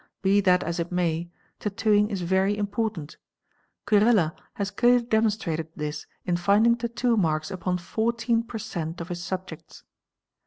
[0.23, 1.29] Be that as it may,
[1.59, 3.17] tattoo ing is very important;
[3.85, 8.99] Kurella @ has clearly demonstrated this in finding tattoo marks upon 14 per cent.
[8.99, 9.83] of his subjects.